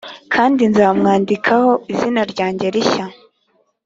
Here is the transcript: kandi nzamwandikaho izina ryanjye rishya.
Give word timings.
kandi 0.33 0.61
nzamwandikaho 0.71 1.69
izina 1.91 2.21
ryanjye 2.31 2.65
rishya. 2.75 3.05